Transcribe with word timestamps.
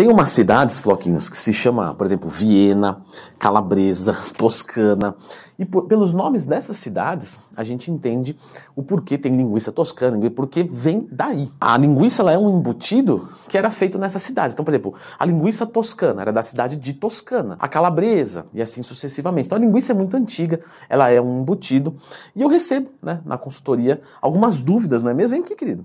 Tem 0.00 0.08
umas 0.08 0.30
cidades, 0.30 0.78
Floquinhos, 0.78 1.28
que 1.28 1.36
se 1.36 1.52
chama, 1.52 1.94
por 1.94 2.06
exemplo, 2.06 2.30
Viena, 2.30 3.02
Calabresa, 3.38 4.16
Toscana. 4.34 5.14
E 5.58 5.66
por, 5.66 5.82
pelos 5.82 6.14
nomes 6.14 6.46
dessas 6.46 6.78
cidades, 6.78 7.38
a 7.54 7.62
gente 7.62 7.90
entende 7.90 8.34
o 8.74 8.82
porquê 8.82 9.18
tem 9.18 9.36
linguiça 9.36 9.70
toscana, 9.70 10.18
porque 10.30 10.62
vem 10.62 11.06
daí. 11.12 11.50
A 11.60 11.76
linguiça 11.76 12.22
ela 12.22 12.32
é 12.32 12.38
um 12.38 12.48
embutido 12.48 13.28
que 13.46 13.58
era 13.58 13.70
feito 13.70 13.98
nessas 13.98 14.22
cidades. 14.22 14.54
Então, 14.54 14.64
por 14.64 14.70
exemplo, 14.70 14.94
a 15.18 15.26
linguiça 15.26 15.66
toscana 15.66 16.22
era 16.22 16.32
da 16.32 16.40
cidade 16.40 16.76
de 16.76 16.94
Toscana, 16.94 17.58
a 17.60 17.68
calabresa 17.68 18.46
e 18.54 18.62
assim 18.62 18.82
sucessivamente. 18.82 19.48
Então, 19.48 19.58
a 19.58 19.60
linguiça 19.60 19.92
é 19.92 19.94
muito 19.94 20.16
antiga, 20.16 20.60
ela 20.88 21.10
é 21.10 21.20
um 21.20 21.42
embutido. 21.42 21.94
E 22.34 22.40
eu 22.40 22.48
recebo 22.48 22.88
né, 23.02 23.20
na 23.22 23.36
consultoria 23.36 24.00
algumas 24.22 24.62
dúvidas, 24.62 25.02
não 25.02 25.10
é 25.10 25.14
mesmo, 25.14 25.36
hein, 25.36 25.42
que 25.42 25.54
querido? 25.54 25.84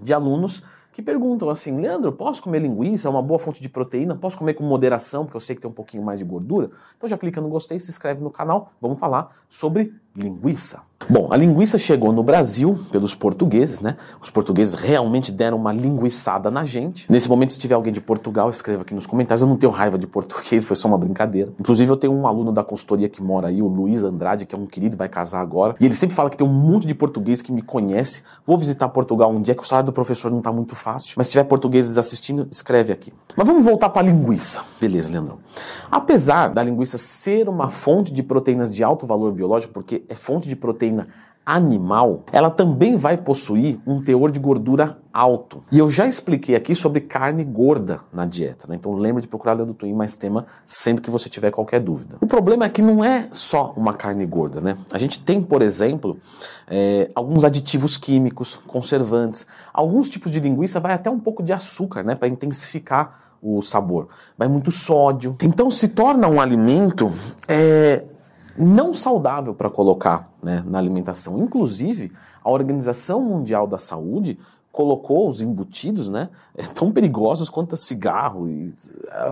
De 0.00 0.14
alunos 0.14 0.62
que 0.92 1.00
perguntam 1.00 1.48
assim, 1.48 1.80
Leandro, 1.80 2.12
posso 2.12 2.42
comer 2.42 2.60
linguiça? 2.60 3.08
É 3.08 3.10
uma 3.10 3.22
boa 3.22 3.38
fonte 3.38 3.62
de 3.62 3.68
proteína? 3.68 4.14
Posso 4.14 4.36
comer 4.36 4.54
com 4.54 4.64
moderação, 4.64 5.24
porque 5.24 5.36
eu 5.36 5.40
sei 5.40 5.54
que 5.54 5.62
tem 5.62 5.70
um 5.70 5.74
pouquinho 5.74 6.02
mais 6.02 6.18
de 6.18 6.24
gordura? 6.24 6.70
Então 6.96 7.08
já 7.08 7.16
clica 7.16 7.40
no 7.40 7.48
gostei, 7.48 7.78
se 7.78 7.90
inscreve 7.90 8.22
no 8.22 8.30
canal, 8.30 8.72
vamos 8.80 8.98
falar 8.98 9.34
sobre 9.48 9.94
linguiça. 10.16 10.80
Bom, 11.08 11.28
a 11.30 11.36
linguiça 11.36 11.78
chegou 11.78 12.12
no 12.12 12.22
Brasil 12.22 12.78
pelos 12.92 13.14
portugueses, 13.14 13.80
né? 13.80 13.96
Os 14.22 14.28
portugueses 14.28 14.74
realmente 14.74 15.32
deram 15.32 15.56
uma 15.56 15.72
linguiçada 15.72 16.50
na 16.50 16.64
gente. 16.64 17.10
Nesse 17.10 17.28
momento, 17.28 17.54
se 17.54 17.58
tiver 17.58 17.74
alguém 17.74 17.92
de 17.92 18.00
Portugal, 18.00 18.50
escreva 18.50 18.82
aqui 18.82 18.94
nos 18.94 19.06
comentários. 19.06 19.40
Eu 19.40 19.48
não 19.48 19.56
tenho 19.56 19.72
raiva 19.72 19.98
de 19.98 20.06
português, 20.06 20.64
foi 20.64 20.76
só 20.76 20.88
uma 20.88 20.98
brincadeira. 20.98 21.52
Inclusive, 21.58 21.90
eu 21.90 21.96
tenho 21.96 22.12
um 22.12 22.26
aluno 22.26 22.52
da 22.52 22.62
consultoria 22.62 23.08
que 23.08 23.22
mora 23.22 23.48
aí, 23.48 23.62
o 23.62 23.66
Luiz 23.66 24.04
Andrade, 24.04 24.44
que 24.44 24.54
é 24.54 24.58
um 24.58 24.66
querido, 24.66 24.96
vai 24.96 25.08
casar 25.08 25.40
agora. 25.40 25.74
E 25.80 25.84
ele 25.86 25.94
sempre 25.94 26.14
fala 26.14 26.28
que 26.28 26.36
tem 26.36 26.46
um 26.46 26.52
monte 26.52 26.86
de 26.86 26.94
português 26.94 27.40
que 27.40 27.50
me 27.50 27.62
conhece. 27.62 28.22
Vou 28.44 28.58
visitar 28.58 28.88
Portugal 28.90 29.32
um 29.32 29.40
dia, 29.40 29.54
que 29.54 29.62
o 29.62 29.66
salário 29.66 29.86
do 29.86 29.92
professor 29.92 30.30
não 30.30 30.42
tá 30.42 30.52
muito 30.52 30.76
fácil. 30.76 31.14
Mas 31.16 31.28
se 31.28 31.32
tiver 31.32 31.44
portugueses 31.44 31.96
assistindo, 31.96 32.46
escreve 32.50 32.92
aqui. 32.92 33.12
Mas 33.34 33.46
vamos 33.46 33.64
voltar 33.64 33.88
para 33.88 34.02
a 34.02 34.10
linguiça. 34.10 34.62
Beleza, 34.78 35.10
Leandrão. 35.10 35.38
Apesar 35.90 36.48
da 36.48 36.62
linguiça 36.62 36.96
ser 36.98 37.48
uma 37.48 37.70
fonte 37.70 38.12
de 38.12 38.22
proteínas 38.22 38.72
de 38.72 38.84
alto 38.84 39.06
valor 39.06 39.32
biológico, 39.32 39.72
porque 39.72 40.04
é 40.08 40.14
fonte 40.14 40.48
de 40.48 40.56
proteína 40.56 41.08
animal, 41.44 42.24
ela 42.32 42.50
também 42.50 42.96
vai 42.96 43.16
possuir 43.16 43.78
um 43.86 44.00
teor 44.00 44.30
de 44.30 44.38
gordura 44.38 44.98
alto. 45.12 45.62
E 45.72 45.78
eu 45.78 45.90
já 45.90 46.06
expliquei 46.06 46.54
aqui 46.54 46.74
sobre 46.74 47.00
carne 47.00 47.42
gorda 47.44 48.00
na 48.12 48.24
dieta, 48.24 48.66
né? 48.68 48.76
então 48.76 48.92
lembre 48.94 49.22
de 49.22 49.26
procurar 49.28 49.54
Leandro 49.54 49.74
Twin 49.74 49.92
mais 49.92 50.16
tema 50.16 50.46
sempre 50.64 51.02
que 51.02 51.10
você 51.10 51.28
tiver 51.28 51.50
qualquer 51.50 51.80
dúvida. 51.80 52.18
O 52.20 52.26
problema 52.26 52.66
é 52.66 52.68
que 52.68 52.82
não 52.82 53.04
é 53.04 53.28
só 53.32 53.72
uma 53.76 53.94
carne 53.94 54.24
gorda, 54.24 54.60
né? 54.60 54.76
A 54.92 54.98
gente 54.98 55.18
tem, 55.20 55.42
por 55.42 55.62
exemplo, 55.62 56.18
é, 56.68 57.10
alguns 57.14 57.44
aditivos 57.44 57.96
químicos, 57.96 58.56
conservantes, 58.66 59.46
alguns 59.74 60.08
tipos 60.08 60.30
de 60.30 60.38
linguiça 60.38 60.78
vai 60.78 60.92
até 60.92 61.10
um 61.10 61.18
pouco 61.18 61.42
de 61.42 61.52
açúcar, 61.52 62.04
né, 62.04 62.14
para 62.14 62.28
intensificar 62.28 63.20
o 63.42 63.62
sabor. 63.62 64.08
Vai 64.36 64.46
muito 64.46 64.70
sódio. 64.70 65.34
Então 65.42 65.70
se 65.70 65.88
torna 65.88 66.28
um 66.28 66.40
alimento 66.40 67.10
é, 67.48 68.04
não 68.56 68.92
saudável 68.92 69.54
para 69.54 69.70
colocar 69.70 70.30
né, 70.42 70.62
na 70.66 70.78
alimentação. 70.78 71.38
Inclusive, 71.38 72.12
a 72.42 72.50
Organização 72.50 73.22
Mundial 73.22 73.66
da 73.66 73.78
Saúde 73.78 74.38
colocou 74.72 75.28
os 75.28 75.40
embutidos 75.40 76.08
né, 76.08 76.28
é, 76.56 76.62
tão 76.62 76.92
perigosos 76.92 77.48
quanto 77.48 77.76
cigarro. 77.76 78.48
E, 78.48 78.72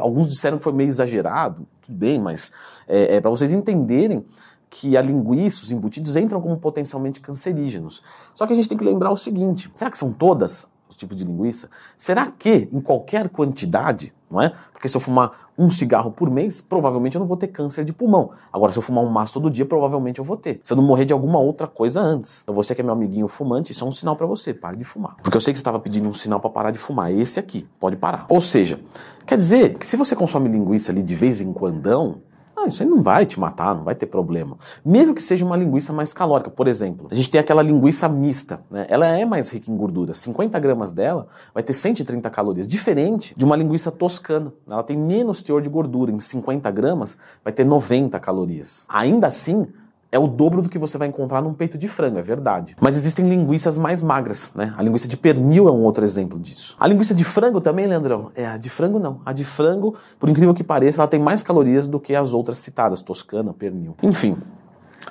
alguns 0.01 0.29
disseram 0.29 0.59
que 0.59 0.65
foi 0.65 0.73
meio 0.73 0.89
exagerado, 0.89 1.67
tudo 1.83 1.97
bem, 1.97 2.21
mas 2.21 2.53
é, 2.87 3.17
é 3.17 3.21
para 3.21 3.31
vocês 3.31 3.53
entenderem 3.53 4.25
que 4.71 4.97
a 4.97 5.03
linguiça, 5.03 5.63
os 5.63 5.71
embutidos 5.71 6.17
entram 6.17 6.41
como 6.41 6.57
potencialmente 6.59 7.21
cancerígenos. 7.21 8.03
Só 8.35 8.47
que 8.47 8.53
a 8.53 8.57
gente 8.57 8.69
tem 8.69 8.77
que 8.77 8.85
lembrar 8.85 9.11
o 9.11 9.17
seguinte: 9.17 9.71
será 9.75 9.91
que 9.91 9.97
são 9.99 10.13
todas 10.13 10.67
os 10.89 10.97
tipos 10.97 11.17
de 11.17 11.25
linguiça? 11.25 11.69
Será 11.97 12.27
que 12.27 12.69
em 12.73 12.81
qualquer 12.81 13.29
quantidade, 13.29 14.13
não 14.31 14.41
é? 14.41 14.53
Porque 14.73 14.89
se 14.89 14.97
eu 14.97 15.01
fumar 15.01 15.51
um 15.57 15.69
cigarro 15.71 16.11
por 16.11 16.31
mês, 16.31 16.61
provavelmente 16.61 17.17
eu 17.17 17.21
não 17.21 17.27
vou 17.27 17.37
ter 17.37 17.49
câncer 17.49 17.85
de 17.85 17.93
pulmão. 17.93 18.31
Agora, 18.53 18.73
se 18.73 18.79
eu 18.79 18.83
fumar 18.83 19.03
um 19.03 19.09
maço 19.09 19.33
todo 19.33 19.51
dia, 19.51 19.65
provavelmente 19.67 20.19
eu 20.19 20.25
vou 20.25 20.37
ter. 20.37 20.61
Se 20.63 20.73
eu 20.73 20.77
não 20.77 20.85
morrer 20.85 21.05
de 21.05 21.13
alguma 21.13 21.39
outra 21.39 21.67
coisa 21.67 22.01
antes. 22.01 22.41
Então, 22.43 22.55
você 22.55 22.75
que 22.75 22.81
é 22.81 22.85
meu 22.85 22.93
amiguinho 22.93 23.27
fumante, 23.29 23.73
isso 23.73 23.85
é 23.85 23.89
um 23.89 23.93
sinal 23.93 24.15
para 24.15 24.27
você, 24.27 24.55
pare 24.55 24.77
de 24.77 24.85
fumar. 24.85 25.17
Porque 25.23 25.37
eu 25.37 25.41
sei 25.41 25.53
que 25.53 25.59
você 25.59 25.63
estava 25.63 25.81
pedindo 25.81 26.09
um 26.09 26.13
sinal 26.13 26.41
para 26.41 26.51
parar 26.51 26.71
de 26.71 26.79
fumar, 26.79 27.13
esse 27.13 27.41
aqui, 27.41 27.67
pode 27.81 27.97
parar. 27.97 28.27
Ou 28.29 28.41
seja, 28.41 28.81
quer 29.27 29.37
dizer 29.37 29.79
que 29.79 29.87
se 29.87 29.97
você 29.97 30.15
consome 30.15 30.49
linguiça 30.49 30.93
ali 30.93 31.03
de 31.03 31.15
vez 31.15 31.41
em 31.41 31.53
quando, 31.53 32.21
ah, 32.65 32.69
isso 32.69 32.83
aí 32.83 32.89
não 32.89 33.03
vai 33.03 33.25
te 33.25 33.39
matar, 33.39 33.75
não 33.75 33.85
vai 33.85 33.95
ter 33.95 34.07
problema. 34.07 34.57
Mesmo 34.85 35.15
que 35.15 35.23
seja 35.23 35.45
uma 35.45 35.57
linguiça 35.57 35.93
mais 35.93 36.13
calórica, 36.13 36.51
por 36.51 36.67
exemplo, 36.67 37.09
a 37.11 37.15
gente 37.15 37.31
tem 37.31 37.41
aquela 37.41 37.63
linguiça 37.63 38.09
mista, 38.09 38.61
né? 38.71 38.87
Ela 38.89 39.07
é 39.07 39.25
mais 39.25 39.51
rica 39.51 39.71
em 39.71 39.77
gordura. 39.77 40.15
50 40.15 40.59
gramas 40.59 40.93
dela 40.93 41.29
vai 41.55 41.63
ter 41.63 41.73
130 41.73 42.29
calorias, 42.31 42.67
diferente 42.67 43.35
de 43.37 43.45
uma 43.45 43.57
linguiça 43.57 43.91
toscana. 43.91 44.53
Ela 44.69 44.83
tem 44.83 44.97
menos 44.97 45.43
teor 45.43 45.63
de 45.63 45.69
gordura, 45.69 46.11
em 46.11 46.21
50 46.21 46.71
gramas 46.71 47.17
vai 47.45 47.53
ter 47.53 47.65
90 47.65 48.19
calorias. 48.19 48.85
Ainda 48.89 49.27
assim, 49.27 49.67
é 50.11 50.19
o 50.19 50.27
dobro 50.27 50.63
do 50.63 50.69
que 50.69 50.79
você 50.79 50.97
vai 50.97 51.09
encontrar 51.09 51.43
num 51.43 51.53
peito 51.53 51.77
de 51.77 51.87
frango, 51.87 52.19
é 52.19 52.23
verdade. 52.23 52.75
Mas 52.81 52.97
existem 52.97 53.29
linguiças 53.29 53.77
mais 53.77 54.03
magras, 54.03 54.51
né? 54.55 54.75
A 54.77 54.83
linguiça 54.83 55.07
de 55.07 55.17
pernil 55.17 55.69
é 55.69 55.71
um 55.71 55.83
outro 55.83 56.03
exemplo 56.03 56.39
disso. 56.39 56.77
A 56.81 56.87
linguiça 56.87 57.15
de 57.15 57.25
frango 57.25 57.61
também, 57.61 57.87
Leandrão? 57.87 58.31
É, 58.35 58.47
a 58.47 58.57
de 58.57 58.71
frango 58.71 58.99
não. 58.99 59.21
A 59.25 59.33
de 59.33 59.45
frango, 59.45 59.95
por 60.19 60.29
incrível 60.29 60.55
que 60.55 60.65
pareça, 60.65 61.03
ela 61.03 61.09
tem 61.09 61.21
mais 61.21 61.43
calorias 61.43 61.87
do 61.87 62.01
que 62.01 62.15
as 62.15 62.33
outras 62.33 62.59
citadas, 62.59 63.03
toscana, 63.03 63.53
pernil. 63.53 63.95
Enfim, 64.03 64.37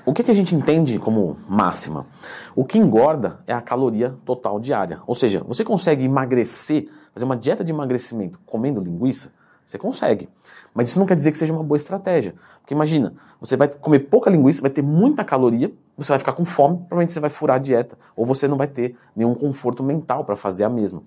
o 0.04 0.14
que, 0.14 0.24
que 0.24 0.32
a 0.32 0.34
gente 0.34 0.56
entende 0.56 0.98
como 0.98 1.38
máxima? 1.48 2.08
O 2.56 2.66
que 2.66 2.80
engorda 2.80 3.40
é 3.46 3.54
a 3.54 3.62
caloria 3.62 4.16
total 4.26 4.60
diária. 4.60 5.00
Ou 5.06 5.14
seja, 5.14 5.44
você 5.48 5.64
consegue 5.64 6.06
emagrecer, 6.06 6.90
fazer 7.14 7.26
uma 7.26 7.38
dieta 7.38 7.64
de 7.64 7.72
emagrecimento 7.72 8.40
comendo 8.46 8.82
linguiça? 8.82 9.32
Você 9.68 9.78
consegue. 9.78 10.30
Mas 10.74 10.88
isso 10.88 10.98
não 10.98 11.06
quer 11.06 11.16
dizer 11.16 11.30
que 11.30 11.38
seja 11.38 11.52
uma 11.52 11.64
boa 11.64 11.76
estratégia. 11.76 12.34
Porque 12.62 12.74
imagina, 12.74 13.14
você 13.38 13.58
vai 13.58 13.68
comer 13.68 14.00
pouca 14.00 14.30
linguiça, 14.30 14.62
vai 14.62 14.70
ter 14.70 14.82
muita 14.82 15.26
caloria, 15.26 15.74
você 15.98 16.10
vai 16.14 16.20
ficar 16.20 16.32
com 16.32 16.46
fome, 16.46 16.78
provavelmente 16.78 17.12
você 17.12 17.20
vai 17.20 17.30
furar 17.30 17.58
a 17.58 17.60
dieta. 17.60 17.98
Ou 18.16 18.26
você 18.26 18.48
não 18.48 18.56
vai 18.56 18.68
ter 18.68 18.96
nenhum 19.14 19.36
conforto 19.36 19.84
mental 19.84 20.24
para 20.24 20.38
fazer 20.38 20.64
a 20.64 20.70
mesma. 20.70 21.04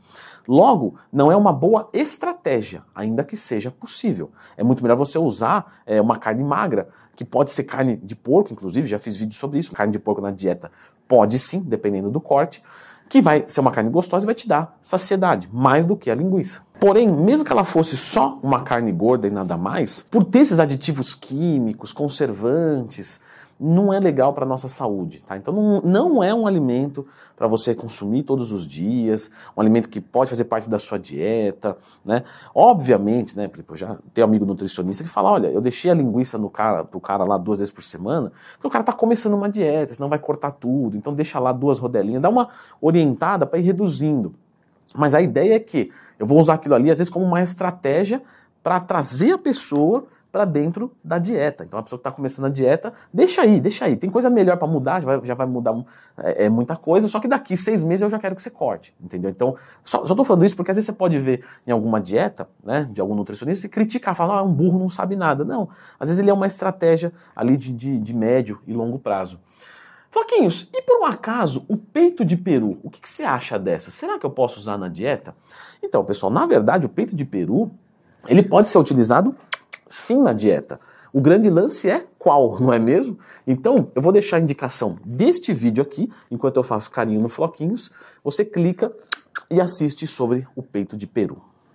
Logo, 0.47 0.97
não 1.11 1.33
é 1.33 1.37
uma 1.37 1.55
boa 1.55 1.89
estratégia, 1.95 2.83
ainda 2.95 3.25
que 3.25 3.37
seja 3.37 3.71
possível. 3.71 4.31
É 4.59 4.63
muito 4.63 4.83
melhor 4.83 4.97
você 4.97 5.19
usar 5.19 5.81
é, 5.87 5.99
uma 5.99 6.19
carne 6.19 6.45
magra, 6.45 6.89
que 7.17 7.25
pode 7.25 7.51
ser 7.51 7.65
carne 7.65 7.97
de 7.97 8.15
porco, 8.15 8.53
inclusive, 8.53 8.87
já 8.87 8.99
fiz 8.99 9.17
vídeo 9.17 9.35
sobre 9.35 9.59
isso. 9.59 9.73
Carne 9.73 9.93
de 9.93 9.99
porco 9.99 10.21
na 10.21 10.31
dieta 10.31 10.71
pode 11.09 11.39
sim, 11.39 11.61
dependendo 11.61 12.11
do 12.11 12.21
corte 12.21 12.63
que 13.11 13.21
vai 13.21 13.45
ser 13.49 13.61
uma 13.61 13.73
carne 13.73 13.91
gostosa 13.91 14.25
e 14.25 14.27
vai 14.27 14.35
te 14.37 14.47
dar 14.47 14.79
saciedade, 14.81 15.49
mais 15.53 15.85
do 15.85 15.97
que 15.97 16.13
a 16.13 16.15
linguiça. 16.15 16.63
Porém, 16.79 17.09
mesmo 17.09 17.45
que 17.45 17.51
ela 17.51 17.65
fosse 17.65 17.97
só 17.97 18.39
uma 18.41 18.63
carne 18.63 18.93
gorda 18.93 19.27
e 19.27 19.31
nada 19.31 19.57
mais, 19.57 20.07
por 20.09 20.23
ter 20.23 20.39
esses 20.39 20.61
aditivos 20.61 21.17
químicos, 21.17 21.93
conservantes, 21.93 23.21
não 23.61 23.93
é 23.93 24.01
legal 24.01 24.33
para 24.33 24.47
a 24.47 24.49
nossa 24.49 24.69
saúde, 24.69 25.21
tá? 25.21 25.37
Então 25.37 25.53
não, 25.53 25.81
não 25.83 26.25
é 26.25 26.33
um 26.33 26.47
alimento 26.47 27.07
para 27.37 27.47
você 27.47 27.75
consumir 27.75 28.23
todos 28.23 28.53
os 28.53 28.67
dias, 28.67 29.31
um 29.55 29.61
alimento 29.61 29.87
que 29.89 30.01
pode 30.01 30.31
fazer 30.31 30.45
parte 30.45 30.67
da 30.67 30.79
sua 30.79 30.99
dieta, 30.99 31.77
né? 32.03 32.25
Obviamente, 32.55 33.37
né, 33.37 33.51
eu 33.69 33.77
já 33.77 33.99
tenho 34.15 34.27
amigo 34.27 34.47
nutricionista 34.47 35.05
que 35.05 35.11
fala, 35.11 35.31
olha, 35.31 35.49
eu 35.49 35.61
deixei 35.61 35.91
a 35.91 35.95
linguiça 35.95 36.39
no 36.39 36.49
cara, 36.49 36.85
pro 36.85 36.99
cara 37.01 37.23
lá 37.23 37.37
duas 37.37 37.59
vezes 37.59 37.71
por 37.71 37.83
semana, 37.83 38.33
porque 38.55 38.67
o 38.67 38.71
cara 38.71 38.83
tá 38.83 38.95
começando 38.95 39.35
uma 39.35 39.49
dieta, 39.49 39.93
senão 39.93 40.09
vai 40.09 40.19
cortar 40.19 40.53
tudo, 40.53 40.97
então 40.97 41.13
deixa 41.13 41.39
lá 41.39 41.53
duas 41.53 41.79
rodelinhas, 41.79 42.23
dá 42.23 42.31
uma 42.31 42.49
orientada 42.81 43.45
para 43.45 43.59
ir 43.59 43.63
reduzindo. 43.63 44.35
Mas 44.97 45.15
a 45.15 45.21
ideia 45.21 45.55
é 45.55 45.61
que 45.61 45.91
eu 46.19 46.27
vou 46.27 46.41
usar 46.41 46.55
aquilo 46.55 46.75
ali 46.75 46.91
às 46.91 46.99
vezes 46.99 47.13
como 47.13 47.27
uma 47.27 47.43
estratégia 47.43 48.23
para 48.63 48.81
trazer 48.81 49.33
a 49.33 49.39
pessoa 49.39 50.07
para 50.31 50.45
dentro 50.45 50.93
da 51.03 51.19
dieta. 51.19 51.65
Então 51.65 51.79
a 51.79 51.83
pessoa 51.83 51.99
que 51.99 52.01
está 52.01 52.11
começando 52.11 52.47
a 52.47 52.49
dieta, 52.49 52.93
deixa 53.13 53.43
aí, 53.43 53.61
deixa 53.61 53.85
aí. 53.85 53.97
Tem 53.97 54.09
coisa 54.09 54.31
melhor 54.31 54.57
para 54.57 54.69
mudar, 54.69 55.01
já 55.01 55.07
vai, 55.07 55.25
já 55.25 55.35
vai 55.35 55.47
mudar 55.47 55.75
é, 56.19 56.45
é, 56.45 56.49
muita 56.49 56.77
coisa, 56.77 57.09
só 57.09 57.19
que 57.19 57.29
daqui 57.29 57.57
seis 57.57 57.83
meses 57.83 58.03
eu 58.03 58.11
já 58.11 58.19
quero 58.19 58.37
que 58.37 58.43
você 58.43 58.51
corte, 58.51 58.95
entendeu? 59.01 59.31
Então, 59.31 59.57
só, 59.85 60.03
estou 60.03 60.25
falando 60.25 60.45
isso 60.45 60.57
porque 60.57 60.71
às 60.71 60.77
vezes 60.77 60.87
você 60.87 60.93
pode 60.93 61.19
ver 61.19 61.45
em 61.67 61.73
alguma 61.73 62.01
dieta, 62.01 62.49
né, 62.63 62.89
de 62.91 63.01
algum 63.01 63.15
nutricionista, 63.15 63.67
e 63.67 63.71
criticar, 63.71 64.15
falar, 64.15 64.39
ah, 64.39 64.43
um 64.43 64.53
burro 64.53 64.79
não 64.79 64.89
sabe 64.89 65.17
nada. 65.17 65.45
Não, 65.45 65.69
às 65.99 66.09
vezes 66.09 66.21
ele 66.21 66.31
é 66.31 66.35
uma 66.35 66.47
estratégia 66.47 67.13
ali 67.35 67.57
de, 67.57 67.73
de, 67.73 67.99
de 67.99 68.17
médio 68.17 68.61
e 68.67 68.73
longo 68.73 68.99
prazo. 68.99 69.41
Floquinhos, 70.11 70.69
e 70.73 70.83
por 70.83 71.01
um 71.01 71.05
acaso, 71.05 71.65
o 71.69 71.77
peito 71.77 72.25
de 72.25 72.37
peru, 72.37 72.81
o 72.83 72.91
que, 72.91 73.01
que 73.01 73.09
você 73.09 73.23
acha 73.23 73.57
dessa? 73.59 73.93
Será 73.93 74.19
que 74.19 74.27
eu 74.27 74.31
posso 74.31 74.59
usar 74.59 74.77
na 74.77 74.89
dieta? 74.89 75.37
Então, 75.81 76.05
pessoal, 76.05 76.33
na 76.33 76.47
verdade, 76.47 76.85
o 76.85 76.89
peito 76.89 77.15
de 77.15 77.25
peru, 77.25 77.71
ele 78.27 78.43
pode 78.43 78.69
ser 78.69 78.79
utilizado 78.79 79.35
sim 79.91 80.23
na 80.23 80.33
dieta. 80.33 80.81
O 81.13 81.21
grande 81.21 81.51
lance 81.51 81.91
é 81.91 82.07
qual, 82.19 82.59
não 82.63 82.73
é 82.73 82.79
mesmo? 82.79 83.19
Então, 83.47 83.91
eu 83.95 84.01
vou 84.01 84.13
deixar 84.13 84.37
a 84.37 84.41
indicação 84.41 84.97
deste 85.05 85.53
vídeo 85.53 85.83
aqui, 85.83 86.11
enquanto 86.31 86.57
eu 86.57 86.63
faço 86.63 86.91
carinho 86.91 87.21
no 87.21 87.29
Floquinhos, 87.29 87.91
você 88.25 88.45
clica 88.45 88.91
e 89.51 89.61
assiste 89.61 90.07
sobre 90.07 90.47
o 90.55 90.63
peito 90.63 90.97
de 90.97 91.07
peru. 91.07 91.50